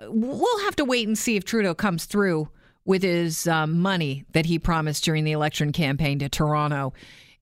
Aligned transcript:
we'll 0.00 0.60
have 0.64 0.76
to 0.76 0.84
wait 0.84 1.06
and 1.06 1.16
see 1.16 1.36
if 1.36 1.44
Trudeau 1.44 1.74
comes 1.74 2.04
through 2.04 2.48
with 2.84 3.02
his 3.02 3.46
um, 3.46 3.80
money 3.80 4.24
that 4.32 4.46
he 4.46 4.58
promised 4.58 5.04
during 5.04 5.24
the 5.24 5.32
election 5.32 5.72
campaign 5.72 6.18
to 6.20 6.28
Toronto. 6.28 6.92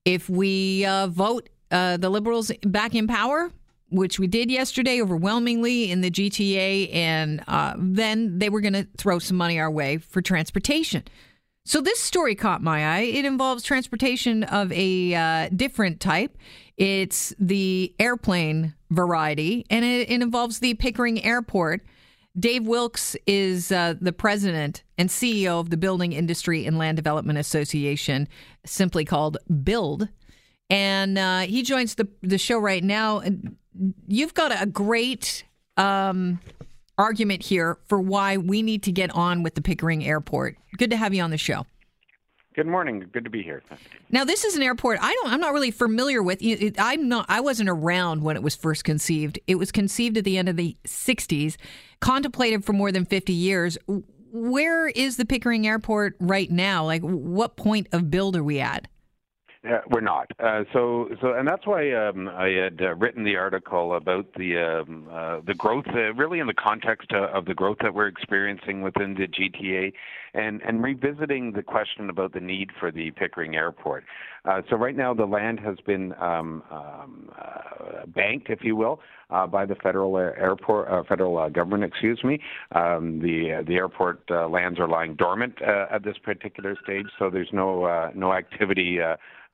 If 0.04 0.28
we 0.28 0.84
uh, 0.84 1.06
vote 1.08 1.48
uh, 1.70 1.96
the 1.96 2.10
Liberals 2.10 2.50
back 2.62 2.94
in 2.94 3.06
power, 3.06 3.50
which 3.90 4.18
we 4.18 4.26
did 4.26 4.50
yesterday 4.50 5.00
overwhelmingly 5.00 5.90
in 5.90 6.00
the 6.00 6.10
GTA, 6.10 6.94
and 6.94 7.42
uh, 7.46 7.74
then 7.78 8.38
they 8.38 8.48
were 8.48 8.60
going 8.60 8.72
to 8.72 8.86
throw 8.96 9.18
some 9.18 9.36
money 9.36 9.60
our 9.60 9.70
way 9.70 9.98
for 9.98 10.20
transportation. 10.20 11.04
So 11.64 11.80
this 11.80 12.00
story 12.00 12.34
caught 12.34 12.62
my 12.62 12.96
eye. 12.96 13.02
It 13.02 13.24
involves 13.24 13.62
transportation 13.62 14.44
of 14.44 14.70
a 14.72 15.14
uh, 15.14 15.48
different 15.54 16.00
type. 16.00 16.36
It's 16.76 17.34
the 17.38 17.94
airplane 17.98 18.74
variety, 18.90 19.66
and 19.70 19.84
it, 19.84 20.10
it 20.10 20.22
involves 20.22 20.60
the 20.60 20.74
Pickering 20.74 21.24
Airport. 21.24 21.82
Dave 22.38 22.66
Wilkes 22.66 23.16
is 23.26 23.72
uh, 23.72 23.94
the 24.00 24.12
president 24.12 24.82
and 24.98 25.08
CEO 25.08 25.58
of 25.60 25.70
the 25.70 25.76
Building 25.76 26.12
Industry 26.12 26.66
and 26.66 26.76
Land 26.76 26.96
Development 26.96 27.38
Association, 27.38 28.28
simply 28.64 29.04
called 29.04 29.38
BUILD. 29.48 30.08
And 30.68 31.16
uh, 31.16 31.40
he 31.40 31.62
joins 31.62 31.94
the, 31.94 32.08
the 32.22 32.38
show 32.38 32.58
right 32.58 32.84
now. 32.84 33.22
You've 34.06 34.34
got 34.34 34.60
a 34.60 34.66
great 34.66 35.44
um, 35.76 36.40
argument 36.98 37.42
here 37.42 37.78
for 37.88 38.00
why 38.00 38.36
we 38.36 38.62
need 38.62 38.82
to 38.84 38.92
get 38.92 39.14
on 39.14 39.42
with 39.42 39.54
the 39.54 39.62
Pickering 39.62 40.04
Airport. 40.04 40.56
Good 40.76 40.90
to 40.90 40.96
have 40.96 41.14
you 41.14 41.22
on 41.22 41.30
the 41.30 41.38
show. 41.38 41.66
Good 42.56 42.66
morning. 42.66 43.04
Good 43.12 43.24
to 43.24 43.30
be 43.30 43.42
here. 43.42 43.62
Now, 44.10 44.24
this 44.24 44.42
is 44.42 44.56
an 44.56 44.62
airport 44.62 44.98
I 45.02 45.12
don't. 45.12 45.30
I'm 45.30 45.40
not 45.40 45.52
really 45.52 45.70
familiar 45.70 46.22
with. 46.22 46.40
I'm 46.78 47.06
not. 47.06 47.26
I 47.28 47.40
wasn't 47.40 47.68
around 47.68 48.22
when 48.22 48.34
it 48.34 48.42
was 48.42 48.56
first 48.56 48.82
conceived. 48.82 49.38
It 49.46 49.56
was 49.56 49.70
conceived 49.70 50.16
at 50.16 50.24
the 50.24 50.38
end 50.38 50.48
of 50.48 50.56
the 50.56 50.74
'60s, 50.86 51.58
contemplated 52.00 52.64
for 52.64 52.72
more 52.72 52.90
than 52.90 53.04
50 53.04 53.34
years. 53.34 53.76
Where 54.32 54.88
is 54.88 55.18
the 55.18 55.26
Pickering 55.26 55.66
Airport 55.66 56.16
right 56.18 56.50
now? 56.50 56.86
Like, 56.86 57.02
what 57.02 57.58
point 57.58 57.88
of 57.92 58.10
build 58.10 58.36
are 58.36 58.44
we 58.44 58.58
at? 58.60 58.88
Uh, 59.68 59.80
we're 59.90 60.00
not. 60.00 60.30
Uh, 60.38 60.64
so, 60.72 61.08
so, 61.20 61.34
and 61.34 61.46
that's 61.46 61.66
why 61.66 61.92
um, 61.92 62.28
I 62.28 62.48
had 62.48 62.80
uh, 62.80 62.94
written 62.94 63.24
the 63.24 63.36
article 63.36 63.96
about 63.96 64.32
the 64.34 64.56
um, 64.56 65.08
uh, 65.10 65.40
the 65.46 65.54
growth, 65.54 65.86
uh, 65.88 66.14
really 66.14 66.38
in 66.38 66.46
the 66.46 66.54
context 66.54 67.12
of 67.12 67.46
the 67.46 67.54
growth 67.54 67.78
that 67.82 67.92
we're 67.92 68.06
experiencing 68.06 68.82
within 68.82 69.14
the 69.14 69.26
GTA, 69.26 69.92
and 70.36 70.60
and 70.62 70.82
revisiting 70.82 71.52
the 71.52 71.62
question 71.62 72.10
about 72.10 72.32
the 72.32 72.40
need 72.40 72.70
for 72.78 72.90
the 72.92 73.10
Pickering 73.12 73.56
Airport. 73.56 74.04
Uh, 74.44 74.62
so, 74.70 74.76
right 74.76 74.96
now, 74.96 75.12
the 75.12 75.24
land 75.24 75.58
has 75.60 75.76
been 75.86 76.12
um, 76.20 76.62
um 76.70 77.30
uh, 77.36 78.06
banked, 78.06 78.50
if 78.50 78.60
you 78.62 78.76
will, 78.76 79.00
uh, 79.30 79.46
by 79.46 79.64
the 79.66 79.74
federal 79.76 80.16
airport, 80.16 80.88
federal 81.08 81.48
government. 81.50 81.84
Excuse 81.84 82.22
me. 82.22 82.38
Um, 82.72 83.20
the 83.20 83.64
the 83.66 83.74
airport 83.74 84.30
lands 84.30 84.78
are 84.78 84.88
lying 84.88 85.14
dormant 85.14 85.60
at 85.62 86.04
this 86.04 86.18
particular 86.18 86.76
stage, 86.82 87.06
so 87.18 87.30
there's 87.30 87.52
no 87.52 88.10
no 88.14 88.32
activity. 88.32 89.00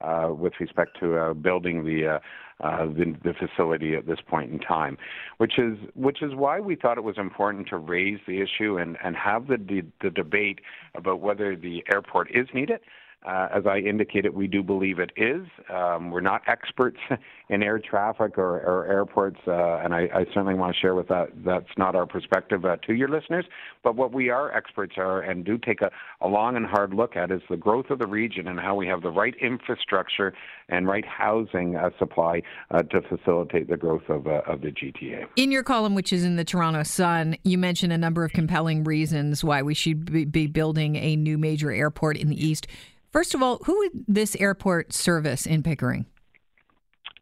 Uh, 0.03 0.33
with 0.37 0.53
respect 0.59 0.99
to 0.99 1.17
uh, 1.17 1.33
building 1.33 1.85
the, 1.85 2.21
uh, 2.63 2.87
the, 2.87 3.15
the 3.25 3.35
facility 3.35 3.95
at 3.95 4.07
this 4.07 4.19
point 4.27 4.53
in 4.53 4.59
time, 4.59 4.97
which 5.39 5.59
is 5.59 5.77
which 5.95 6.23
is 6.23 6.35
why 6.35 6.61
we 6.61 6.77
thought 6.77 6.99
it 6.99 7.05
was 7.05 7.19
important 7.19 7.69
to 7.69 7.77
raise 7.77 8.21
the 8.27 8.41
issue 8.41 8.79
and 8.79 8.97
and 9.03 9.17
have 9.17 9.49
the 9.49 9.57
the, 9.57 9.83
the 10.01 10.11
debate 10.11 10.61
about 10.95 11.21
whether 11.21 11.57
the 11.57 11.85
airport 11.93 12.31
is 12.35 12.47
needed 12.55 12.81
uh, 13.27 13.48
as 13.55 13.67
I 13.67 13.78
indicated, 13.78 14.34
we 14.34 14.47
do 14.47 14.62
believe 14.62 14.98
it 14.98 15.12
is. 15.17 15.47
Um, 15.73 16.11
we're 16.11 16.20
not 16.20 16.42
experts 16.48 16.98
in 17.48 17.62
air 17.62 17.79
traffic 17.79 18.37
or, 18.37 18.61
or 18.61 18.87
airports, 18.87 19.39
uh, 19.47 19.77
and 19.77 19.95
I, 19.95 20.09
I, 20.14 20.25
certainly 20.33 20.55
want 20.55 20.75
to 20.75 20.81
share 20.81 20.95
with 20.95 21.09
that. 21.09 21.29
That's 21.45 21.67
not 21.77 21.95
our 21.95 22.06
perspective 22.06 22.64
uh, 22.64 22.77
to 22.87 22.95
your 22.95 23.09
listeners. 23.09 23.45
But 23.84 23.95
what 23.95 24.12
we 24.12 24.31
are 24.31 24.53
experts 24.53 24.95
are 24.97 25.20
and 25.20 25.45
do 25.45 25.59
take 25.59 25.83
a, 25.83 25.91
a, 26.20 26.29
long 26.29 26.56
and 26.56 26.67
hard 26.67 26.95
look 26.95 27.14
at 27.17 27.31
is 27.31 27.42
the 27.48 27.56
growth 27.56 27.91
of 27.91 27.98
the 27.98 28.06
region 28.06 28.48
and 28.48 28.59
how 28.59 28.75
we 28.75 28.87
have 28.87 29.03
the 29.03 29.11
right 29.11 29.34
infrastructure 29.41 30.33
and 30.69 30.89
right 30.89 31.05
housing 31.05 31.77
uh, 31.77 31.91
supply 31.98 32.42
uh, 32.70 32.83
to 32.83 33.02
facilitate 33.02 33.68
the 33.68 33.77
growth 33.77 34.08
of, 34.08 34.27
uh, 34.27 34.41
of 34.47 34.63
the 34.63 34.68
GTA. 34.68 35.27
In 35.36 35.52
your 35.52 35.63
column, 35.63 35.95
which 35.95 36.13
is 36.13 36.24
in 36.24 36.36
the 36.36 36.45
Toronto 36.45 36.83
Sun, 36.83 37.36
you 37.45 37.58
mention 37.58 37.92
a 37.92 37.98
number 37.98 38.24
of 38.24 38.33
compelling 38.33 38.83
reasons 38.85 39.45
why 39.45 39.63
we 39.63 39.74
should 39.74 40.11
be, 40.11 40.24
be 40.24 40.47
building 40.47 40.97
a 40.97 41.17
new 41.17 41.39
major 41.39 41.70
airport 41.70 42.17
in 42.17 42.29
the 42.29 42.47
east. 42.47 42.67
First 43.12 43.34
of 43.34 43.42
all, 43.42 43.58
who 43.64 43.77
would 43.78 43.90
this 44.08 44.34
airport 44.36 44.95
service 44.95 45.45
in 45.45 45.62
Pickering? 45.62 46.06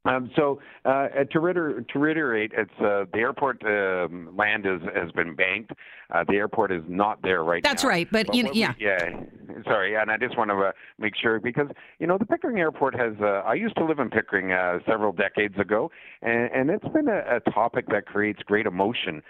Um, 0.06 0.30
so 0.34 0.60
uh, 0.86 1.08
to, 1.30 1.40
reiter- 1.40 1.82
to, 1.82 1.98
reiterate, 1.98 2.52
it's 2.56 2.70
uh, 2.80 3.04
the 3.12 3.18
airport 3.18 3.62
um, 3.64 4.34
land 4.34 4.64
is, 4.64 4.80
has 4.94 5.12
been 5.12 5.34
banked. 5.34 5.72
Uh, 6.10 6.24
the 6.26 6.36
airport 6.36 6.72
is 6.72 6.82
not 6.88 7.20
there 7.22 7.44
right 7.44 7.62
That's 7.62 7.84
now. 7.84 7.88
That's 7.88 7.96
right, 7.96 8.08
but, 8.10 8.26
but 8.28 8.34
you 8.34 8.44
know, 8.44 8.50
yeah, 8.52 8.72
we, 8.78 8.84
yeah. 8.86 9.20
Sorry, 9.64 9.94
and 9.96 10.10
I 10.10 10.16
just 10.16 10.38
want 10.38 10.50
to 10.50 10.56
uh, 10.56 10.72
make 10.98 11.14
sure 11.20 11.38
because 11.38 11.68
you 11.98 12.06
know 12.06 12.16
the 12.16 12.24
Pickering 12.24 12.58
Airport 12.58 12.98
has. 12.98 13.12
Uh, 13.20 13.42
I 13.46 13.54
used 13.54 13.76
to 13.76 13.84
live 13.84 13.98
in 13.98 14.08
Pickering 14.08 14.52
uh, 14.52 14.78
several 14.88 15.12
decades 15.12 15.58
ago, 15.58 15.90
and, 16.22 16.50
and 16.52 16.70
it's 16.70 16.88
been 16.88 17.08
a, 17.08 17.36
a, 17.36 17.50
topic 17.50 17.86
that 17.88 18.06
creates 18.06 18.40
great 18.44 18.66
emotion 18.66 19.22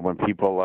when 0.00 0.16
people 0.16 0.56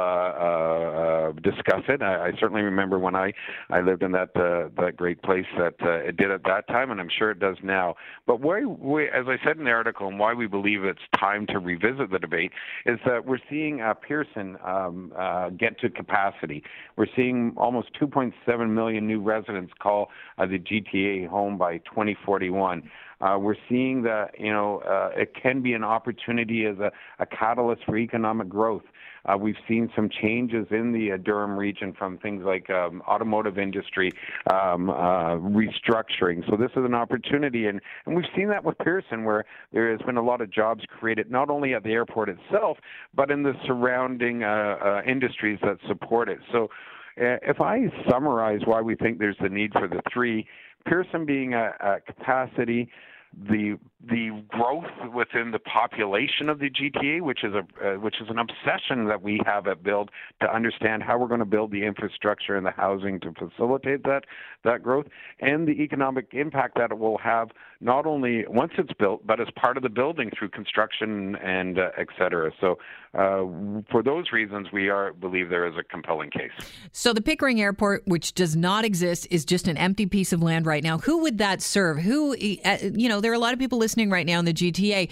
discuss 1.44 1.84
it. 1.88 2.02
I, 2.02 2.28
I, 2.28 2.32
certainly 2.40 2.62
remember 2.62 3.00
when 3.00 3.16
I 3.16 3.34
I 3.70 3.82
lived 3.82 4.02
in 4.02 4.12
that 4.14 4.34
that 4.34 4.94
great 4.98 5.22
place 5.22 5.46
that 5.58 5.76
it 5.80 6.18
did 6.18 6.32
at 6.32 6.44
that 6.44 6.68
time, 6.68 6.92
and 6.92 7.00
I'm 7.00 7.10
sure 7.16 7.32
it 7.32 7.40
does 7.40 7.58
now. 7.64 7.96
But 8.26 8.36
as 8.36 9.26
I 9.28 9.38
said 9.46 9.51
said 9.52 9.58
in 9.58 9.66
the 9.66 9.72
article 9.72 10.08
and 10.08 10.18
why 10.20 10.34
we 10.34 10.48
believe 10.48 10.84
it's 10.84 11.00
time 11.20 11.46
to 11.48 11.60
revisit 11.60 12.10
the 12.12 12.20
debate 12.20 12.52
is 12.86 13.00
that 13.06 13.26
we're 13.26 13.40
seeing 13.50 13.82
uh, 13.82 13.94
Pearson 13.94 14.58
um, 14.66 15.12
uh, 15.18 15.50
get 15.50 15.80
to 15.80 15.90
capacity. 15.90 16.64
We're 16.96 17.08
seeing 17.16 17.54
almost 17.58 17.90
2.7 18.00 18.70
million 18.70 19.08
new 19.08 19.22
residents 19.22 19.74
call 19.82 20.10
uh, 20.38 20.46
the 20.46 20.60
GTA 20.60 21.28
home 21.28 21.58
by 21.58 21.80
2041. 21.80 22.90
Uh, 23.22 23.38
we're 23.40 23.56
seeing 23.70 24.02
that 24.04 24.32
you 24.40 24.52
know 24.52 24.80
uh, 24.80 25.10
it 25.16 25.34
can 25.42 25.62
be 25.62 25.74
an 25.74 25.84
opportunity 25.84 26.66
as 26.66 26.78
a, 26.80 26.92
a 27.20 27.26
catalyst 27.26 27.84
for 27.86 27.98
economic 27.98 28.50
growth. 28.50 28.84
Uh, 29.26 29.38
we've 29.38 29.58
seen 29.68 29.90
some 29.96 30.10
changes 30.10 30.66
in 30.72 30.92
the 30.92 31.12
uh, 31.12 31.18
Durham 31.18 31.56
region 31.56 31.94
from 31.94 32.18
things 32.18 32.44
like 32.44 32.70
um, 32.72 33.04
automotive 33.08 33.60
industry 33.60 34.12
um, 34.52 34.90
uh, 34.90 35.36
restructuring. 35.36 36.44
So 36.50 36.58
this 36.58 36.72
is 36.72 36.84
an 36.84 36.96
opportunity, 36.96 37.68
and, 37.68 37.80
and 38.06 38.16
we've 38.16 38.26
seen 38.36 38.48
that 38.50 38.64
with 38.64 38.78
Pearson, 38.80 39.24
where 39.24 39.46
there 39.74 39.92
has 39.92 40.02
been 40.02 40.18
a 40.18 40.24
lot 40.24 40.42
of 40.42 40.52
jobs 40.52 40.84
created 41.00 41.30
not 41.30 41.50
only 41.50 41.76
at 41.76 41.84
the 41.84 41.92
airport 41.92 42.30
itself, 42.30 42.78
but 43.14 43.30
in 43.30 43.44
the 43.44 43.54
surrounding 43.68 44.44
uh, 44.44 44.78
uh, 44.84 45.02
industries 45.08 45.60
that 45.62 45.78
support 45.88 46.28
it. 46.28 46.40
So 46.52 46.70
uh, 47.18 47.38
if 47.44 47.62
I 47.62 47.92
summarize 48.10 48.62
why 48.66 48.82
we 48.82 48.96
think 48.96 49.20
there's 49.20 49.38
the 49.42 49.50
need 49.50 49.74
for 49.74 49.88
the 49.88 50.02
three, 50.12 50.48
Pearson 50.86 51.26
being 51.26 51.54
a, 51.54 51.74
a 51.80 52.00
capacity, 52.02 52.90
the 53.34 53.78
the 54.10 54.44
growth 54.50 55.14
within 55.14 55.52
the 55.52 55.60
population 55.60 56.50
of 56.50 56.60
the 56.60 56.70
GTA, 56.70 57.22
which 57.22 57.44
is 57.44 57.54
a 57.54 57.60
uh, 57.60 58.00
which 58.00 58.16
is 58.20 58.28
an 58.30 58.40
obsession 58.40 59.06
that 59.06 59.22
we 59.22 59.40
have 59.46 59.68
at 59.68 59.84
Build 59.84 60.10
to 60.42 60.54
understand 60.54 61.04
how 61.04 61.18
we're 61.18 61.28
going 61.28 61.40
to 61.40 61.46
build 61.46 61.72
the 61.72 61.86
infrastructure 61.86 62.56
and 62.56 62.66
the 62.66 62.72
housing 62.72 63.20
to 63.22 63.32
facilitate 63.34 64.04
that 64.04 64.26
that 64.64 64.84
growth, 64.84 65.06
and 65.40 65.68
the 65.68 65.82
economic 65.84 66.28
impact 66.34 66.78
that 66.78 66.92
it 66.92 66.98
will 66.98 67.18
have 67.20 67.50
not 67.80 68.06
only 68.06 68.46
once 68.48 68.74
it's 68.78 68.94
built, 68.94 69.26
but 69.26 69.40
as 69.40 69.48
part 69.56 69.78
of 69.78 69.84
the 69.84 69.90
building 69.90 70.30
through 70.38 70.50
construction 70.50 71.36
and 71.38 71.80
uh, 71.80 71.90
et 71.98 72.08
cetera. 72.18 72.52
So, 72.60 72.78
uh, 73.14 73.82
for 73.92 74.04
those 74.04 74.32
reasons, 74.32 74.68
we 74.72 74.90
are 74.90 75.14
believe 75.14 75.50
there 75.50 75.68
is 75.68 75.76
a 75.78 75.84
compelling 75.84 76.32
case. 76.32 76.52
So, 76.92 77.14
the 77.14 77.22
Pickering 77.22 77.62
Airport, 77.62 78.04
which 78.06 78.34
does 78.34 78.56
not 78.56 78.84
exist, 78.84 79.28
is 79.32 79.46
just 79.46 79.68
an 79.68 79.78
empty 79.78 80.06
piece 80.06 80.34
of 80.34 80.42
land 80.42 80.66
right 80.66 80.84
now. 80.84 80.98
Who 81.00 81.20
would 81.20 81.38
that 81.38 81.62
serve? 81.62 82.00
Who, 82.00 82.34
uh, 82.34 82.78
you 82.94 83.10
know, 83.10 83.21
there 83.22 83.32
are 83.32 83.36
a 83.36 83.40
lot 83.40 83.54
of 83.54 83.60
people 83.60 83.78
listening 83.78 84.10
right 84.10 84.26
now 84.26 84.40
in 84.40 84.46
the 84.46 84.54
GTA. 84.54 85.10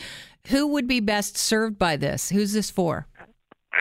Who 0.47 0.67
would 0.67 0.87
be 0.87 0.99
best 0.99 1.37
served 1.37 1.77
by 1.77 1.95
this? 1.95 2.29
Who's 2.29 2.53
this 2.53 2.69
for? 2.69 3.07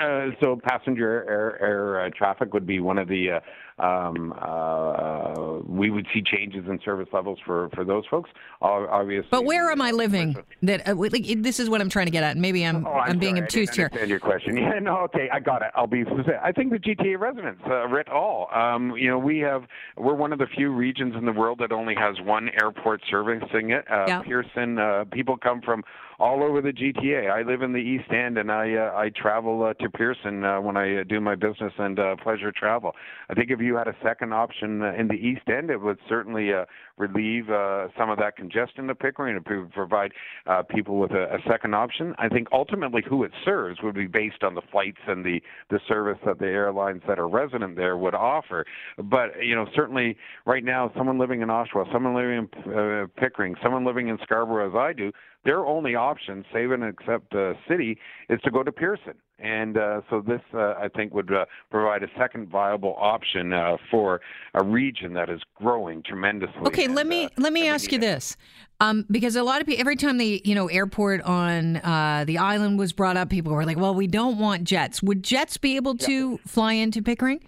Uh, 0.00 0.28
so 0.40 0.58
passenger 0.62 1.24
air, 1.28 1.58
air 1.60 2.06
uh, 2.06 2.10
traffic 2.16 2.52
would 2.52 2.66
be 2.66 2.78
one 2.78 2.98
of 2.98 3.08
the 3.08 3.32
uh, 3.32 3.40
um, 3.80 4.34
uh, 4.40 5.58
we 5.66 5.90
would 5.90 6.06
see 6.12 6.22
changes 6.22 6.64
in 6.68 6.80
service 6.84 7.08
levels 7.12 7.38
for, 7.44 7.68
for 7.74 7.84
those 7.84 8.04
folks. 8.10 8.30
Obviously, 8.60 9.28
but 9.30 9.44
where 9.44 9.70
am 9.70 9.80
I 9.80 9.92
living? 9.92 10.36
That 10.62 10.88
uh, 10.88 10.94
like, 10.96 11.24
this 11.42 11.60
is 11.60 11.70
what 11.70 11.80
I'm 11.80 11.88
trying 11.88 12.06
to 12.06 12.12
get 12.12 12.24
at. 12.24 12.36
Maybe 12.36 12.64
I'm 12.64 12.86
oh, 12.86 12.92
I'm, 12.92 13.12
I'm 13.12 13.18
being 13.18 13.38
obtuse 13.38 13.70
here. 13.74 13.90
Your 14.06 14.20
question? 14.20 14.56
Yeah, 14.68 14.80
no, 14.80 14.98
okay, 14.98 15.28
I 15.32 15.40
got 15.40 15.62
it. 15.62 15.70
I'll 15.74 15.86
be. 15.86 16.04
I 16.42 16.52
think 16.52 16.72
the 16.72 16.78
GTA 16.78 17.18
residents, 17.18 17.62
uh, 17.66 17.86
writ 17.86 18.08
all. 18.08 18.48
Um, 18.52 18.96
you 18.96 19.08
know, 19.08 19.18
we 19.18 19.38
have 19.38 19.62
we're 19.96 20.14
one 20.14 20.32
of 20.32 20.38
the 20.38 20.46
few 20.46 20.70
regions 20.72 21.14
in 21.16 21.24
the 21.24 21.32
world 21.32 21.58
that 21.60 21.72
only 21.72 21.94
has 21.94 22.16
one 22.20 22.50
airport 22.60 23.00
servicing 23.08 23.70
it. 23.70 23.84
Uh, 23.90 24.04
yeah. 24.06 24.22
Pearson. 24.22 24.78
Uh, 24.78 25.04
people 25.10 25.36
come 25.36 25.62
from 25.62 25.84
all 26.18 26.42
over 26.42 26.60
the 26.60 26.72
GTA. 26.72 27.30
I 27.30 27.42
live 27.42 27.62
in 27.62 27.72
the 27.72 27.78
East 27.78 28.10
End, 28.10 28.38
and 28.38 28.50
I 28.50 28.74
uh, 28.74 28.96
I 28.96 29.10
travel 29.10 29.62
uh, 29.62 29.74
to 29.74 29.88
Pearson 29.88 30.44
uh, 30.44 30.60
when 30.60 30.76
I 30.76 31.00
uh, 31.00 31.04
do 31.04 31.20
my 31.20 31.34
business 31.34 31.72
and 31.78 31.98
uh, 31.98 32.16
pleasure 32.16 32.52
travel. 32.52 32.94
I 33.30 33.34
think 33.34 33.50
if 33.50 33.60
you 33.60 33.67
had 33.76 33.88
a 33.88 33.96
second 34.02 34.32
option 34.32 34.82
in 34.82 35.08
the 35.08 35.14
East 35.14 35.48
End, 35.48 35.70
it 35.70 35.80
would 35.80 35.98
certainly 36.08 36.52
uh, 36.52 36.64
relieve 36.96 37.50
uh, 37.50 37.88
some 37.96 38.10
of 38.10 38.18
that 38.18 38.36
congestion 38.36 38.90
of 38.90 38.98
Pickering 38.98 39.36
and 39.36 39.72
provide 39.72 40.12
uh, 40.46 40.62
people 40.62 40.98
with 40.98 41.12
a, 41.12 41.34
a 41.34 41.38
second 41.48 41.74
option. 41.74 42.14
I 42.18 42.28
think 42.28 42.48
ultimately 42.52 43.02
who 43.08 43.24
it 43.24 43.32
serves 43.44 43.80
would 43.82 43.94
be 43.94 44.06
based 44.06 44.42
on 44.42 44.54
the 44.54 44.62
flights 44.72 44.98
and 45.06 45.24
the 45.24 45.40
the 45.70 45.80
service 45.86 46.18
that 46.26 46.38
the 46.38 46.46
airlines 46.46 47.02
that 47.06 47.18
are 47.18 47.28
resident 47.28 47.76
there 47.76 47.96
would 47.96 48.14
offer. 48.14 48.64
But 48.96 49.42
you 49.42 49.54
know, 49.54 49.66
certainly 49.74 50.16
right 50.46 50.64
now, 50.64 50.92
someone 50.96 51.18
living 51.18 51.42
in 51.42 51.48
Oshawa, 51.48 51.90
someone 51.92 52.14
living 52.14 52.48
in 52.66 52.72
uh, 52.72 53.06
Pickering, 53.16 53.54
someone 53.62 53.84
living 53.84 54.08
in 54.08 54.18
Scarborough, 54.22 54.68
as 54.68 54.74
I 54.74 54.92
do, 54.92 55.12
their 55.48 55.64
only 55.64 55.94
option, 55.94 56.44
save 56.52 56.72
and 56.72 56.84
except 56.84 57.34
uh, 57.34 57.54
city, 57.66 57.96
is 58.28 58.38
to 58.44 58.50
go 58.50 58.62
to 58.62 58.70
Pearson. 58.70 59.14
And 59.38 59.78
uh, 59.78 60.02
so 60.10 60.20
this, 60.20 60.42
uh, 60.52 60.74
I 60.78 60.88
think, 60.94 61.14
would 61.14 61.32
uh, 61.32 61.46
provide 61.70 62.02
a 62.02 62.08
second 62.18 62.50
viable 62.50 62.94
option 62.98 63.54
uh, 63.54 63.78
for 63.90 64.20
a 64.52 64.62
region 64.62 65.14
that 65.14 65.30
is 65.30 65.40
growing 65.54 66.02
tremendously. 66.02 66.60
Okay, 66.66 66.84
and, 66.84 66.94
let 66.94 67.06
me 67.06 67.26
uh, 67.26 67.28
let 67.38 67.54
me 67.54 67.66
ask 67.66 67.90
you 67.90 67.96
it. 67.96 68.02
this, 68.02 68.36
um, 68.80 69.06
because 69.10 69.36
a 69.36 69.42
lot 69.42 69.62
of 69.62 69.66
people, 69.66 69.80
every 69.80 69.96
time 69.96 70.18
the 70.18 70.42
you 70.44 70.54
know 70.54 70.66
airport 70.66 71.22
on 71.22 71.76
uh, 71.76 72.24
the 72.26 72.36
island 72.36 72.78
was 72.78 72.92
brought 72.92 73.16
up, 73.16 73.30
people 73.30 73.54
were 73.54 73.64
like, 73.64 73.78
"Well, 73.78 73.94
we 73.94 74.06
don't 74.06 74.38
want 74.38 74.64
jets. 74.64 75.02
Would 75.02 75.22
jets 75.22 75.56
be 75.56 75.76
able 75.76 75.96
to 75.98 76.38
fly 76.38 76.74
into 76.74 77.00
Pickering?" 77.00 77.40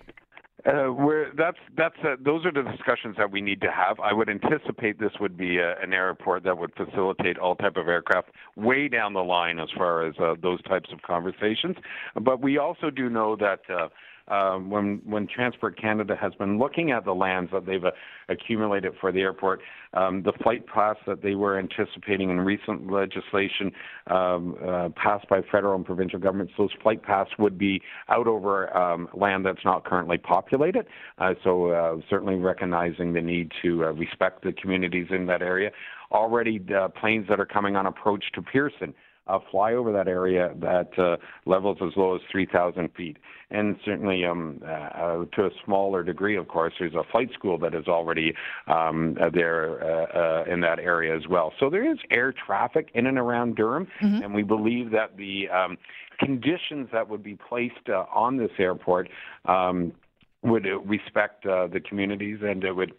Uh, 0.67 0.93
where 0.93 1.33
that's 1.37 1.57
that's 1.77 1.95
uh, 2.05 2.17
those 2.23 2.45
are 2.45 2.53
the 2.53 2.63
discussions 2.63 3.17
that 3.17 3.31
we 3.31 3.41
need 3.41 3.61
to 3.61 3.71
have. 3.71 3.99
I 4.01 4.13
would 4.13 4.29
anticipate 4.29 4.99
this 4.99 5.13
would 5.19 5.37
be 5.37 5.59
a, 5.59 5.79
an 5.81 5.95
airport 5.95 6.43
that 6.45 6.59
would 6.59 6.73
facilitate 6.77 7.39
all 7.39 7.55
type 7.55 7.77
of 7.77 7.89
aircraft 7.89 8.31
way 8.57 8.89
down 8.89 9.15
the 9.15 9.25
line 9.25 9.59
as 9.59 9.69
far 9.77 10.05
as 10.07 10.15
uh, 10.21 10.35
those 10.43 10.63
types 10.65 10.91
of 10.93 11.01
conversations. 11.03 11.77
But 12.21 12.43
we 12.43 12.59
also 12.59 12.91
do 12.91 13.09
know 13.09 13.37
that. 13.37 13.61
Uh, 13.69 13.89
uh, 14.29 14.57
when 14.57 15.01
when 15.05 15.27
Transport 15.27 15.81
Canada 15.81 16.17
has 16.21 16.33
been 16.35 16.59
looking 16.59 16.91
at 16.91 17.05
the 17.05 17.15
lands 17.15 17.51
that 17.53 17.67
they've 17.67 17.85
uh, 17.85 17.91
accumulated 18.29 18.93
for 19.01 19.13
the 19.13 19.21
airport, 19.21 19.61
um, 19.95 20.23
the 20.23 20.33
flight 20.43 20.67
paths 20.67 21.01
that 21.07 21.23
they 21.23 21.35
were 21.35 21.59
anticipating 21.59 22.31
in 22.31 22.41
recent 22.41 22.91
legislation 22.91 23.73
um, 24.09 24.57
uh, 24.67 24.89
passed 24.97 25.29
by 25.29 25.41
federal 25.51 25.75
and 25.75 25.85
provincial 25.85 26.19
governments, 26.19 26.53
those 26.57 26.71
flight 26.83 27.03
paths 27.03 27.31
would 27.39 27.59
be 27.59 27.81
out 28.09 28.27
over 28.27 28.77
um, 28.77 29.09
land 29.15 29.45
that's 29.45 29.65
not 29.65 29.85
currently 29.85 30.19
populated. 30.19 30.87
Uh, 31.19 31.35
so 31.43 31.71
uh, 31.71 31.97
certainly 32.09 32.37
recognizing 32.37 33.13
the 33.13 33.21
need 33.21 33.51
to 33.63 33.85
uh, 33.85 33.93
respect 33.93 34.43
the 34.45 34.53
communities 34.53 35.07
in 35.11 35.27
that 35.27 35.43
area. 35.43 35.71
Already, 36.13 36.61
uh, 36.75 36.89
planes 36.89 37.27
that 37.29 37.39
are 37.39 37.47
coming 37.47 37.77
on 37.77 37.87
approach 37.87 38.25
to 38.35 38.43
Pearson 38.43 38.95
uh, 39.27 39.39
fly 39.51 39.75
over 39.75 39.93
that 39.93 40.09
area 40.09 40.55
at 40.69 40.99
uh, 40.99 41.17
levels 41.47 41.79
as 41.83 41.91
low 41.97 42.15
as 42.15 42.21
3,000 42.31 42.89
feet. 42.97 43.17
And 43.51 43.77
certainly, 43.85 44.25
um, 44.25 44.61
uh, 44.65 44.69
uh, 44.69 45.25
to 45.37 45.47
a 45.47 45.51
smaller 45.65 46.03
degree, 46.03 46.37
of 46.37 46.49
course, 46.49 46.73
there's 46.79 46.95
a 46.95 47.03
flight 47.11 47.31
school 47.35 47.59
that 47.59 47.75
is 47.75 47.87
already 47.89 48.33
um, 48.69 49.17
uh, 49.21 49.31
there 49.33 49.83
uh, 49.83 50.19
uh, 50.19 50.53
in 50.53 50.61
that 50.61 50.79
area 50.79 51.17
as 51.17 51.27
well. 51.29 51.53
So 51.59 51.69
there 51.69 51.91
is 51.91 51.99
air 52.11 52.33
traffic 52.33 52.91
in 52.95 53.07
and 53.07 53.19
around 53.19 53.57
Durham, 53.57 53.89
and 54.23 54.35
we 54.35 54.43
believe 54.43 54.91
that 54.93 55.17
the 55.17 55.49
um, 55.49 55.79
conditions 56.21 56.89
that 56.93 57.09
would 57.09 57.23
be 57.23 57.37
placed 57.49 57.89
uh, 57.89 58.05
on 58.15 58.37
this 58.37 58.51
airport 58.59 59.09
um, 59.47 59.93
would 60.43 60.67
respect 60.85 61.45
uh, 61.47 61.67
the 61.67 61.81
communities 61.81 62.39
and 62.43 62.63
it 62.65 62.73
would 62.73 62.93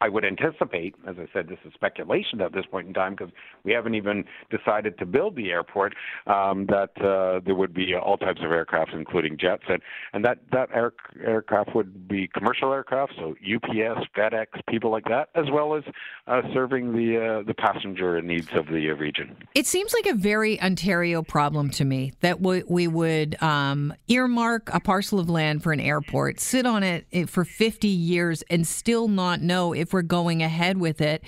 I 0.00 0.08
would 0.08 0.24
anticipate, 0.24 0.94
as 1.06 1.16
I 1.18 1.26
said, 1.32 1.48
this 1.48 1.58
is 1.64 1.72
speculation 1.74 2.40
at 2.40 2.52
this 2.52 2.64
point 2.66 2.88
in 2.88 2.94
time 2.94 3.14
because 3.14 3.32
we 3.64 3.72
haven't 3.72 3.94
even 3.94 4.24
decided 4.50 4.98
to 4.98 5.06
build 5.06 5.36
the 5.36 5.50
airport, 5.50 5.94
um, 6.26 6.66
that 6.66 6.90
uh, 7.00 7.40
there 7.44 7.54
would 7.54 7.74
be 7.74 7.94
all 7.94 8.16
types 8.16 8.40
of 8.44 8.50
aircraft, 8.50 8.92
including 8.92 9.36
jets, 9.38 9.64
and 9.68 9.80
and 10.12 10.24
that 10.24 10.38
that 10.52 10.68
air, 10.74 10.92
aircraft 11.24 11.74
would 11.74 12.08
be 12.08 12.28
commercial 12.28 12.72
aircraft, 12.72 13.14
so 13.16 13.34
UPS, 13.42 14.06
FedEx, 14.16 14.46
people 14.68 14.90
like 14.90 15.04
that, 15.04 15.28
as 15.34 15.46
well 15.52 15.74
as 15.74 15.84
uh, 16.26 16.42
serving 16.52 16.92
the 16.92 17.40
uh, 17.40 17.42
the 17.46 17.54
passenger 17.54 18.20
needs 18.20 18.48
of 18.54 18.66
the 18.66 18.86
region. 18.92 19.36
It 19.54 19.66
seems 19.66 19.94
like 19.94 20.12
a 20.12 20.16
very 20.16 20.60
Ontario 20.60 21.22
problem 21.22 21.70
to 21.70 21.84
me 21.84 22.12
that 22.20 22.40
we, 22.40 22.62
we 22.68 22.88
would 22.88 23.40
um, 23.42 23.94
earmark 24.08 24.72
a 24.72 24.80
parcel 24.80 25.18
of 25.18 25.28
land 25.30 25.62
for 25.62 25.72
an 25.72 25.80
airport, 25.80 26.40
sit 26.40 26.66
on 26.66 26.82
it 26.82 27.06
eh, 27.12 27.26
for 27.26 27.44
50 27.44 27.88
years, 27.88 28.42
and 28.50 28.66
still 28.66 29.08
not 29.08 29.40
know 29.40 29.72
if 29.72 29.85
we're 29.92 30.02
going 30.02 30.42
ahead 30.42 30.78
with 30.78 31.00
it. 31.00 31.22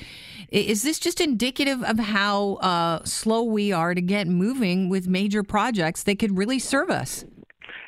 Is 0.50 0.82
this 0.82 0.98
just 0.98 1.20
indicative 1.20 1.82
of 1.82 1.98
how 1.98 2.54
uh, 2.54 3.04
slow 3.04 3.42
we 3.42 3.72
are 3.72 3.94
to 3.94 4.00
get 4.00 4.26
moving 4.26 4.88
with 4.88 5.08
major 5.08 5.42
projects 5.42 6.02
that 6.04 6.18
could 6.18 6.36
really 6.36 6.58
serve 6.58 6.90
us? 6.90 7.24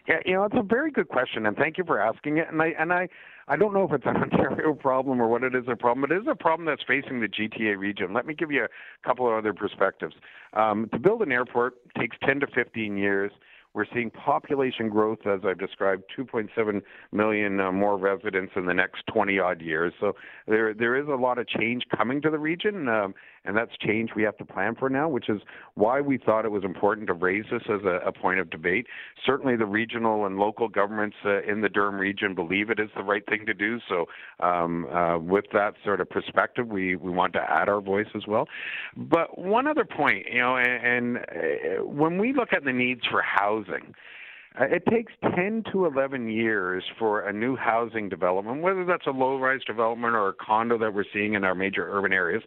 Yeah, 0.08 0.16
you 0.24 0.34
know, 0.34 0.44
it's 0.44 0.56
a 0.56 0.62
very 0.62 0.90
good 0.90 1.08
question, 1.08 1.46
and 1.46 1.56
thank 1.56 1.78
you 1.78 1.84
for 1.84 2.00
asking 2.00 2.38
it. 2.38 2.48
And 2.50 2.60
I 2.60 2.74
and 2.78 2.92
I, 2.92 3.08
I 3.48 3.56
don't 3.56 3.72
know 3.72 3.84
if 3.84 3.92
it's 3.92 4.06
an 4.06 4.16
Ontario 4.32 4.74
problem 4.74 5.20
or 5.20 5.28
what 5.28 5.42
it 5.42 5.54
is 5.54 5.64
a 5.68 5.76
problem, 5.76 6.06
but 6.08 6.14
it 6.14 6.20
is 6.20 6.28
a 6.28 6.34
problem 6.34 6.66
that's 6.66 6.82
facing 6.82 7.20
the 7.20 7.28
GTA 7.28 7.78
region. 7.78 8.12
Let 8.12 8.26
me 8.26 8.34
give 8.34 8.50
you 8.50 8.64
a 8.64 9.06
couple 9.06 9.28
of 9.28 9.34
other 9.34 9.52
perspectives. 9.52 10.14
Um, 10.54 10.88
to 10.92 10.98
build 10.98 11.22
an 11.22 11.32
airport 11.32 11.74
takes 11.98 12.16
10 12.26 12.40
to 12.40 12.46
15 12.48 12.96
years. 12.96 13.30
We're 13.72 13.84
seeing 13.94 14.10
population 14.10 14.88
growth, 14.88 15.20
as 15.26 15.40
I've 15.44 15.58
described, 15.58 16.02
2.7 16.18 16.82
million 17.12 17.60
uh, 17.60 17.70
more 17.70 17.96
residents 17.96 18.52
in 18.56 18.66
the 18.66 18.74
next 18.74 19.04
20 19.12 19.38
odd 19.38 19.60
years. 19.60 19.92
So 20.00 20.14
there 20.48 20.74
there 20.74 20.96
is 20.96 21.06
a 21.06 21.14
lot 21.14 21.38
of 21.38 21.46
change 21.46 21.84
coming 21.96 22.20
to 22.22 22.30
the 22.30 22.38
region, 22.38 22.88
um, 22.88 23.14
and 23.44 23.56
that's 23.56 23.70
change 23.80 24.10
we 24.16 24.24
have 24.24 24.36
to 24.38 24.44
plan 24.44 24.74
for 24.74 24.90
now, 24.90 25.08
which 25.08 25.28
is 25.28 25.40
why 25.74 26.00
we 26.00 26.18
thought 26.18 26.44
it 26.44 26.50
was 26.50 26.64
important 26.64 27.06
to 27.06 27.12
raise 27.12 27.44
this 27.52 27.62
as 27.66 27.84
a, 27.84 28.00
a 28.08 28.12
point 28.12 28.40
of 28.40 28.50
debate. 28.50 28.86
Certainly, 29.24 29.56
the 29.56 29.66
regional 29.66 30.26
and 30.26 30.36
local 30.36 30.68
governments 30.68 31.16
uh, 31.24 31.42
in 31.42 31.60
the 31.60 31.68
Durham 31.68 31.96
region 31.96 32.34
believe 32.34 32.70
it 32.70 32.80
is 32.80 32.90
the 32.96 33.04
right 33.04 33.24
thing 33.26 33.46
to 33.46 33.54
do. 33.54 33.78
So, 33.88 34.06
um, 34.44 34.86
uh, 34.86 35.18
with 35.18 35.44
that 35.52 35.74
sort 35.84 36.00
of 36.00 36.10
perspective, 36.10 36.66
we, 36.66 36.96
we 36.96 37.12
want 37.12 37.34
to 37.34 37.40
add 37.40 37.68
our 37.68 37.80
voice 37.80 38.08
as 38.16 38.26
well. 38.26 38.48
But 38.96 39.38
one 39.38 39.68
other 39.68 39.84
point, 39.84 40.26
you 40.32 40.40
know, 40.40 40.56
and, 40.56 40.84
and 40.84 41.16
uh, 41.18 41.84
when 41.84 42.18
we 42.18 42.32
look 42.32 42.52
at 42.52 42.64
the 42.64 42.72
needs 42.72 43.02
for 43.08 43.22
housing, 43.22 43.59
uh, 43.68 44.64
it 44.64 44.82
takes 44.90 45.12
10 45.36 45.64
to 45.72 45.86
11 45.86 46.28
years 46.28 46.82
for 46.98 47.20
a 47.20 47.32
new 47.32 47.56
housing 47.56 48.08
development, 48.08 48.62
whether 48.62 48.84
that's 48.84 49.06
a 49.06 49.10
low-rise 49.10 49.60
development 49.64 50.14
or 50.14 50.30
a 50.30 50.34
condo 50.34 50.76
that 50.76 50.92
we're 50.92 51.04
seeing 51.12 51.34
in 51.34 51.44
our 51.44 51.54
major 51.54 51.88
urban 51.88 52.12
areas, 52.12 52.42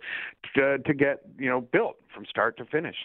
to, 0.55 0.77
to 0.79 0.93
get 0.93 1.21
you 1.37 1.49
know 1.49 1.61
built 1.61 1.97
from 2.13 2.25
start 2.25 2.57
to 2.57 2.65
finish. 2.65 2.97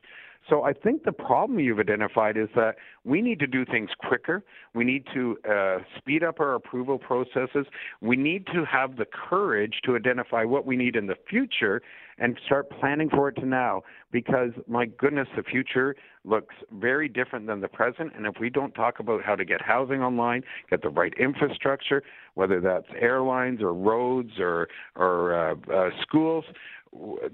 So 0.49 0.63
I 0.63 0.73
think 0.73 1.05
the 1.05 1.13
problem 1.13 1.59
you've 1.59 1.79
identified 1.79 2.37
is 2.37 2.49
that 2.55 2.77
we 3.05 3.21
need 3.21 3.39
to 3.41 3.47
do 3.47 3.65
things 3.65 3.91
quicker. 3.99 4.43
We 4.75 4.85
need 4.85 5.05
to 5.13 5.37
uh, 5.49 5.79
speed 5.99 6.25
up 6.25 6.41
our 6.41 6.55
approval 6.55 6.99
processes. 6.99 7.67
We 8.01 8.17
need 8.17 8.47
to 8.55 8.65
have 8.65 8.97
the 8.97 9.07
courage 9.07 9.81
to 9.85 9.97
identify 9.97 10.45
what 10.45 10.65
we 10.65 10.77
need 10.77 10.97
in 10.97 11.07
the 11.07 11.17
future 11.29 11.83
and 12.19 12.39
start 12.47 12.69
planning 12.81 13.09
for 13.11 13.29
it 13.29 13.35
to 13.37 13.47
now. 13.47 13.83
Because 14.11 14.51
my 14.67 14.87
goodness, 14.87 15.29
the 15.37 15.43
future 15.43 15.95
looks 16.25 16.55
very 16.73 17.09
different 17.09 17.47
than 17.47 17.61
the 17.61 17.69
present. 17.69 18.13
And 18.17 18.27
if 18.27 18.35
we 18.41 18.51
don't 18.51 18.73
talk 18.73 19.01
about 19.01 19.23
how 19.23 19.35
to 19.35 19.45
get 19.45 19.61
housing 19.61 20.03
online, 20.03 20.43
get 20.71 20.83
the 20.83 20.89
right 20.89 21.13
infrastructure, 21.19 22.03
whether 22.35 22.61
that's 22.61 22.87
airlines 22.99 23.61
or 23.61 23.73
roads 23.73 24.33
or 24.39 24.69
or 24.97 25.35
uh, 25.35 25.55
uh, 25.73 25.91
schools, 26.03 26.45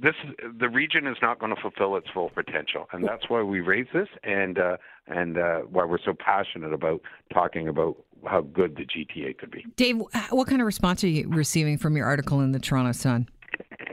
this 0.02 0.14
the 0.58 0.68
region 0.68 1.06
is 1.06 1.16
not 1.22 1.38
going 1.38 1.54
to 1.54 1.60
fulfill 1.60 1.96
its 1.96 2.08
full 2.12 2.30
potential, 2.30 2.86
and 2.92 3.04
that's 3.04 3.28
why 3.28 3.42
we 3.42 3.60
raise 3.60 3.86
this, 3.92 4.08
and 4.22 4.58
uh, 4.58 4.76
and 5.06 5.38
uh, 5.38 5.60
why 5.60 5.84
we're 5.84 5.98
so 6.04 6.14
passionate 6.14 6.72
about 6.72 7.00
talking 7.32 7.68
about 7.68 7.96
how 8.26 8.40
good 8.40 8.76
the 8.76 8.84
GTA 8.84 9.36
could 9.38 9.50
be. 9.50 9.66
Dave, 9.76 10.00
what 10.30 10.48
kind 10.48 10.60
of 10.60 10.66
response 10.66 11.04
are 11.04 11.08
you 11.08 11.28
receiving 11.28 11.78
from 11.78 11.96
your 11.96 12.06
article 12.06 12.40
in 12.40 12.52
the 12.52 12.58
Toronto 12.58 12.92
Sun? 12.92 13.28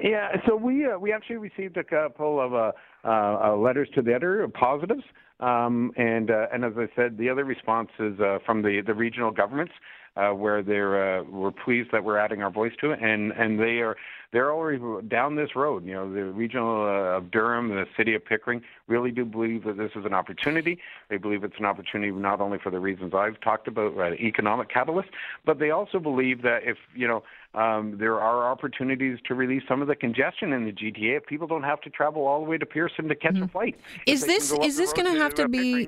Yeah, 0.02 0.30
so 0.48 0.56
we 0.56 0.86
uh, 0.86 0.98
we 0.98 1.14
actually 1.14 1.38
received 1.38 1.78
a 1.78 1.84
couple 1.84 2.42
of 2.42 2.54
uh, 2.54 2.72
uh, 3.06 3.08
uh, 3.08 3.56
letters 3.56 3.88
to 3.94 4.02
the 4.02 4.14
editor, 4.14 4.48
positives, 4.48 5.04
um, 5.40 5.92
and 5.96 6.32
uh, 6.32 6.48
and 6.52 6.66
as 6.66 6.74
I 6.76 6.88
said, 6.96 7.18
the 7.18 7.30
other 7.30 7.46
responses 7.46 8.20
from 8.46 8.64
the 8.64 8.82
the 8.86 8.96
regional 8.96 9.32
governments. 9.32 9.74
Uh, 10.18 10.32
where 10.32 10.62
they're 10.62 11.20
uh, 11.20 11.24
we're 11.24 11.52
pleased 11.52 11.88
that 11.94 12.04
we're 12.04 12.18
adding 12.18 12.44
our 12.44 12.52
voice 12.52 12.74
to 12.82 12.92
it, 12.92 13.00
and 13.02 13.32
and 13.32 13.58
they 13.58 13.80
are 13.80 13.96
they're 14.34 14.52
already 14.52 15.08
down 15.08 15.38
this 15.38 15.56
road. 15.56 15.86
You 15.86 15.94
know, 15.94 16.14
the 16.14 16.26
regional 16.26 16.84
uh, 16.84 17.18
of 17.18 17.32
Durham, 17.32 17.72
and 17.72 17.80
the 17.80 17.86
city 17.96 18.14
of 18.14 18.26
Pickering, 18.26 18.62
really 18.88 19.12
do 19.12 19.24
believe 19.24 19.64
that 19.64 19.78
this 19.78 19.92
is 19.96 20.04
an 20.04 20.14
opportunity. 20.14 20.80
They 21.10 21.16
believe 21.16 21.46
it's 21.46 21.56
an 21.60 21.66
opportunity 21.66 22.12
not 22.12 22.42
only 22.42 22.58
for 22.58 22.72
the 22.72 22.80
reasons 22.80 23.14
I've 23.14 23.40
talked 23.40 23.70
about, 23.70 23.96
economic 24.20 24.68
catalyst, 24.68 25.12
but 25.46 25.60
they 25.60 25.72
also 25.72 25.98
believe 25.98 26.42
that 26.42 26.64
if 26.66 26.76
you 26.94 27.08
know 27.08 27.24
um, 27.54 27.98
there 28.00 28.20
are 28.20 28.50
opportunities 28.50 29.20
to 29.28 29.36
release 29.36 29.64
some 29.68 29.82
of 29.82 29.88
the 29.88 29.96
congestion 29.96 30.54
in 30.54 30.66
the 30.66 30.72
GTA 30.72 31.18
if 31.18 31.26
people 31.26 31.48
don't 31.48 31.64
have 31.64 31.82
to 31.82 31.90
travel 31.90 32.26
all 32.26 32.44
the 32.44 32.50
way 32.50 32.58
to 32.58 32.66
Pearson 32.66 33.10
to 33.10 33.16
catch 33.16 33.38
a 33.38 33.48
flight. 33.48 33.80
Is 34.08 34.26
this- 34.26 34.52
is 34.52 34.78
this 34.78 34.94
gonna 34.94 35.18
have 35.18 35.34
to 35.36 35.48
be-. 35.48 35.88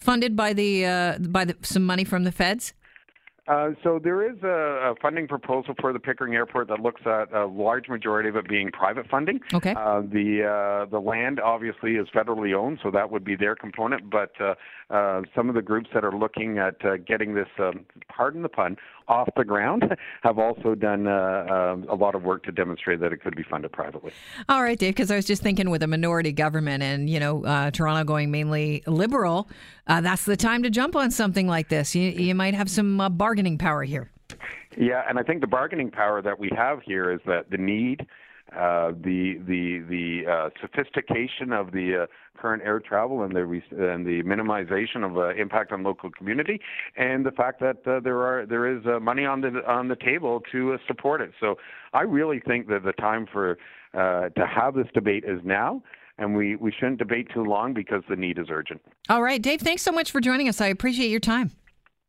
Funded 0.00 0.36
by 0.36 0.52
the 0.52 0.86
uh, 0.86 1.18
by 1.18 1.44
the, 1.44 1.56
some 1.62 1.84
money 1.84 2.04
from 2.04 2.24
the 2.24 2.32
feds? 2.32 2.72
Uh, 3.48 3.70
so 3.84 4.00
there 4.02 4.28
is 4.28 4.36
a, 4.42 4.90
a, 4.90 4.94
funding 5.00 5.28
proposal 5.28 5.72
for 5.80 5.92
the 5.92 6.00
Pickering 6.00 6.34
Airport 6.34 6.66
that 6.66 6.80
looks 6.80 7.02
at 7.06 7.32
a 7.32 7.46
large 7.46 7.88
majority 7.88 8.28
of 8.28 8.34
it 8.34 8.48
being 8.48 8.72
private 8.72 9.08
funding. 9.08 9.38
Okay. 9.54 9.72
Uh, 9.72 10.00
the 10.00 10.42
uh, 10.42 10.90
the 10.90 10.98
land 10.98 11.38
obviously 11.38 11.92
is 11.92 12.08
federally 12.12 12.54
owned, 12.54 12.80
so 12.82 12.90
that 12.90 13.08
would 13.08 13.24
be 13.24 13.36
their 13.36 13.54
component. 13.54 14.10
But 14.10 14.32
uh, 14.40 14.54
uh, 14.90 15.22
some 15.34 15.48
of 15.48 15.54
the 15.54 15.62
groups 15.62 15.88
that 15.94 16.04
are 16.04 16.16
looking 16.16 16.58
at 16.58 16.84
uh, 16.84 16.96
getting 16.96 17.34
this, 17.34 17.46
um, 17.60 17.86
pardon 18.08 18.42
the 18.42 18.48
pun, 18.48 18.76
off 19.08 19.28
the 19.36 19.44
ground 19.44 19.96
have 20.22 20.38
also 20.38 20.74
done 20.74 21.06
uh, 21.06 21.46
um, 21.48 21.86
a 21.88 21.94
lot 21.94 22.14
of 22.14 22.22
work 22.22 22.42
to 22.44 22.52
demonstrate 22.52 23.00
that 23.00 23.12
it 23.12 23.22
could 23.22 23.36
be 23.36 23.42
funded 23.42 23.72
privately. 23.72 24.12
All 24.48 24.62
right, 24.62 24.78
Dave. 24.78 24.94
Because 24.94 25.10
I 25.10 25.16
was 25.16 25.24
just 25.24 25.42
thinking 25.42 25.70
with 25.70 25.82
a 25.82 25.86
minority 25.86 26.32
government 26.32 26.82
and 26.82 27.08
you 27.08 27.20
know 27.20 27.44
uh, 27.44 27.70
Toronto 27.70 28.04
going 28.04 28.30
mainly 28.30 28.82
liberal, 28.86 29.48
uh, 29.86 30.00
that's 30.00 30.24
the 30.24 30.36
time 30.36 30.62
to 30.62 30.70
jump 30.70 30.94
on 30.96 31.10
something 31.10 31.46
like 31.46 31.68
this. 31.68 31.94
You, 31.94 32.10
you 32.10 32.34
might 32.34 32.54
have 32.54 32.70
some 32.70 32.98
bargaining 33.16 33.46
bargaining 33.46 33.58
power 33.58 33.84
here. 33.84 34.10
Yeah, 34.76 35.02
and 35.08 35.18
I 35.18 35.22
think 35.22 35.40
the 35.40 35.46
bargaining 35.46 35.90
power 35.90 36.20
that 36.22 36.38
we 36.38 36.50
have 36.56 36.80
here 36.82 37.12
is 37.12 37.20
that 37.26 37.50
the 37.50 37.56
need, 37.56 38.06
uh, 38.54 38.92
the 38.92 39.40
the 39.46 39.80
the 39.88 40.30
uh, 40.30 40.50
sophistication 40.60 41.52
of 41.52 41.72
the 41.72 42.04
uh, 42.04 42.06
current 42.40 42.62
air 42.64 42.80
travel 42.80 43.22
and 43.22 43.34
the 43.34 43.42
and 43.42 44.06
the 44.06 44.22
minimization 44.22 45.04
of 45.04 45.16
uh, 45.16 45.34
impact 45.34 45.72
on 45.72 45.82
local 45.82 46.10
community, 46.10 46.60
and 46.96 47.26
the 47.26 47.32
fact 47.32 47.60
that 47.60 47.78
uh, 47.86 48.00
there 48.00 48.20
are 48.20 48.46
there 48.46 48.66
is 48.66 48.84
uh, 48.86 49.00
money 49.00 49.24
on 49.24 49.40
the 49.40 49.62
on 49.66 49.88
the 49.88 49.96
table 49.96 50.40
to 50.52 50.74
uh, 50.74 50.78
support 50.86 51.20
it. 51.20 51.32
So 51.40 51.56
I 51.92 52.02
really 52.02 52.40
think 52.40 52.68
that 52.68 52.84
the 52.84 52.92
time 52.92 53.26
for 53.30 53.58
uh, 53.94 54.28
to 54.28 54.46
have 54.46 54.74
this 54.74 54.86
debate 54.94 55.24
is 55.24 55.40
now 55.44 55.82
and 56.18 56.34
we, 56.34 56.56
we 56.56 56.72
shouldn't 56.72 56.98
debate 56.98 57.28
too 57.34 57.44
long 57.44 57.74
because 57.74 58.02
the 58.08 58.16
need 58.16 58.38
is 58.38 58.46
urgent. 58.50 58.80
All 59.10 59.22
right, 59.22 59.40
Dave, 59.42 59.60
thanks 59.60 59.82
so 59.82 59.92
much 59.92 60.10
for 60.10 60.18
joining 60.18 60.48
us. 60.48 60.62
I 60.62 60.68
appreciate 60.68 61.10
your 61.10 61.20
time. 61.20 61.50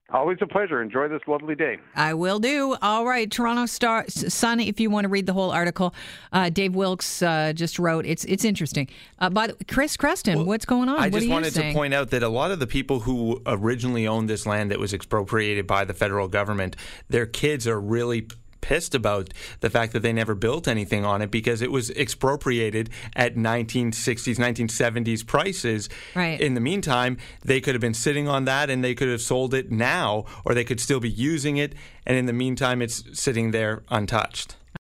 Always 0.09 0.37
a 0.39 0.47
pleasure. 0.47 0.81
Enjoy 0.81 1.09
this 1.09 1.21
lovely 1.27 1.53
day. 1.53 1.79
I 1.93 2.13
will 2.13 2.39
do. 2.39 2.77
All 2.81 3.05
right, 3.05 3.29
Toronto 3.29 3.65
Star 3.65 4.05
Sun. 4.07 4.61
If 4.61 4.79
you 4.79 4.89
want 4.89 5.03
to 5.03 5.09
read 5.09 5.25
the 5.25 5.33
whole 5.33 5.51
article, 5.51 5.93
uh, 6.31 6.49
Dave 6.49 6.75
Wilkes 6.75 7.21
uh, 7.21 7.51
just 7.53 7.77
wrote. 7.77 8.05
It's 8.05 8.23
it's 8.23 8.45
interesting. 8.45 8.87
Uh, 9.19 9.29
but 9.29 9.67
Chris 9.67 9.97
Creston, 9.97 10.37
well, 10.37 10.45
what's 10.45 10.63
going 10.63 10.87
on? 10.87 10.97
I 10.97 11.09
what 11.09 11.19
just 11.19 11.29
wanted 11.29 11.53
saying? 11.53 11.73
to 11.73 11.77
point 11.77 11.93
out 11.93 12.11
that 12.11 12.23
a 12.23 12.29
lot 12.29 12.51
of 12.51 12.59
the 12.59 12.67
people 12.67 13.01
who 13.01 13.41
originally 13.45 14.07
owned 14.07 14.29
this 14.29 14.45
land 14.45 14.71
that 14.71 14.79
was 14.79 14.93
expropriated 14.93 15.67
by 15.67 15.83
the 15.83 15.93
federal 15.93 16.29
government, 16.29 16.77
their 17.09 17.25
kids 17.25 17.67
are 17.67 17.79
really 17.79 18.29
pissed 18.61 18.95
about 18.95 19.33
the 19.59 19.69
fact 19.69 19.93
that 19.93 20.01
they 20.01 20.13
never 20.13 20.35
built 20.35 20.67
anything 20.67 21.05
on 21.05 21.21
it 21.21 21.31
because 21.31 21.61
it 21.61 21.71
was 21.71 21.89
expropriated 21.91 22.89
at 23.15 23.35
1960s, 23.35 24.37
1970s 24.37 25.25
prices. 25.25 25.89
Right. 26.15 26.39
In 26.39 26.53
the 26.53 26.61
meantime, 26.61 27.17
they 27.43 27.61
could 27.61 27.75
have 27.75 27.81
been 27.81 27.93
sitting 27.93 28.27
on 28.27 28.45
that 28.45 28.69
and 28.69 28.83
they 28.83 28.95
could 28.95 29.09
have 29.09 29.21
sold 29.21 29.53
it 29.53 29.71
now, 29.71 30.25
or 30.45 30.53
they 30.53 30.63
could 30.63 30.79
still 30.79 30.99
be 30.99 31.09
using 31.09 31.57
it. 31.57 31.73
And 32.05 32.17
in 32.17 32.25
the 32.25 32.33
meantime, 32.33 32.81
it's 32.81 33.03
sitting 33.19 33.51
there 33.51 33.83
untouched. 33.89 34.55